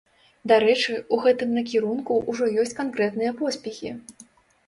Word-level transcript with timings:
Дарэчы, 0.51 0.93
у 1.17 1.17
гэтым 1.25 1.51
накірунку 1.57 2.17
ўжо 2.33 2.49
ёсць 2.63 2.75
канкрэтныя 2.79 3.31
поспехі. 3.43 3.89